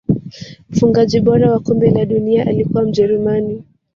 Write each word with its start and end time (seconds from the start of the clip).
mfungaji 0.69 1.19
bora 1.19 1.51
wa 1.51 1.59
kombe 1.59 1.91
la 1.91 2.05
dunia 2.05 2.45
alikuwa 2.47 2.83
mjerumani 2.83 3.63